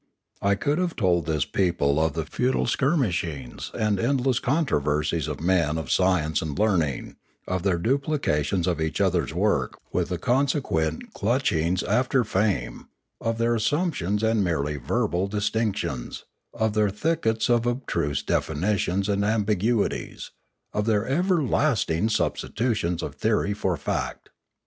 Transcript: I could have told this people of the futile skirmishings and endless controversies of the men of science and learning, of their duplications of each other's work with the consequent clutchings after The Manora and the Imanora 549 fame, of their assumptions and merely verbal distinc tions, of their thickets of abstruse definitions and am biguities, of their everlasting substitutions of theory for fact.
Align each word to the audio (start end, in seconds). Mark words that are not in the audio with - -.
I 0.41 0.55
could 0.55 0.79
have 0.79 0.95
told 0.95 1.27
this 1.27 1.45
people 1.45 2.03
of 2.03 2.13
the 2.13 2.25
futile 2.25 2.65
skirmishings 2.65 3.69
and 3.75 3.99
endless 3.99 4.39
controversies 4.39 5.27
of 5.27 5.37
the 5.37 5.43
men 5.43 5.77
of 5.77 5.91
science 5.91 6.41
and 6.41 6.57
learning, 6.57 7.17
of 7.47 7.61
their 7.61 7.77
duplications 7.77 8.65
of 8.65 8.81
each 8.81 8.99
other's 8.99 9.31
work 9.31 9.77
with 9.93 10.09
the 10.09 10.17
consequent 10.17 11.13
clutchings 11.13 11.83
after 11.83 12.23
The 12.23 12.23
Manora 12.23 12.25
and 12.25 12.25
the 12.25 12.33
Imanora 12.33 12.43
549 12.49 12.73
fame, 13.27 13.29
of 13.29 13.37
their 13.37 13.53
assumptions 13.53 14.23
and 14.23 14.43
merely 14.43 14.77
verbal 14.77 15.29
distinc 15.29 15.75
tions, 15.75 16.25
of 16.51 16.73
their 16.73 16.89
thickets 16.89 17.47
of 17.47 17.67
abstruse 17.67 18.23
definitions 18.23 19.07
and 19.07 19.23
am 19.23 19.45
biguities, 19.45 20.31
of 20.73 20.87
their 20.87 21.07
everlasting 21.07 22.09
substitutions 22.09 23.03
of 23.03 23.13
theory 23.13 23.53
for 23.53 23.77
fact. 23.77 24.29